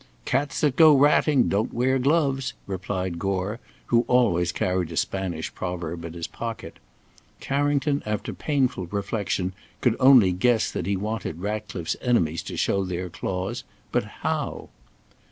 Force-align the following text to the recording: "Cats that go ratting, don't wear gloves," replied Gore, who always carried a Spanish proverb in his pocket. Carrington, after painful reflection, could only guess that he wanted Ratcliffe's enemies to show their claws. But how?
"Cats 0.25 0.61
that 0.61 0.77
go 0.77 0.97
ratting, 0.97 1.47
don't 1.47 1.71
wear 1.71 1.99
gloves," 1.99 2.53
replied 2.65 3.19
Gore, 3.19 3.59
who 3.93 4.01
always 4.07 4.51
carried 4.51 4.91
a 4.91 4.97
Spanish 4.97 5.53
proverb 5.53 6.03
in 6.05 6.13
his 6.13 6.25
pocket. 6.25 6.77
Carrington, 7.39 8.01
after 8.03 8.33
painful 8.33 8.87
reflection, 8.87 9.53
could 9.79 9.95
only 9.99 10.31
guess 10.31 10.71
that 10.71 10.87
he 10.87 10.97
wanted 10.97 11.39
Ratcliffe's 11.41 11.95
enemies 12.01 12.41
to 12.45 12.57
show 12.57 12.83
their 12.83 13.11
claws. 13.11 13.63
But 13.91 14.05
how? 14.25 14.69